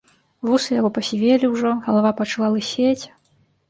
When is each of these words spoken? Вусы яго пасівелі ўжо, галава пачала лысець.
Вусы 0.47 0.69
яго 0.79 0.89
пасівелі 0.97 1.53
ўжо, 1.53 1.77
галава 1.87 2.17
пачала 2.25 2.53
лысець. 2.59 3.03